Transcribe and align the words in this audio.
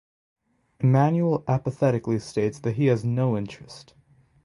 Immanuel 0.79 1.43
apathetically 1.47 2.17
states 2.17 2.57
that 2.61 2.71
he 2.75 2.87
has 2.87 3.05
no 3.05 3.37
interest. 3.37 3.93